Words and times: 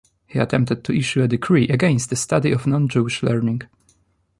He 0.25 0.39
attempted 0.39 0.83
to 0.83 0.97
issue 0.97 1.21
a 1.21 1.27
decree 1.27 1.67
against 1.67 2.09
the 2.09 2.15
study 2.15 2.51
of 2.51 2.65
non-Jewish 2.65 3.21
learning. 3.21 3.61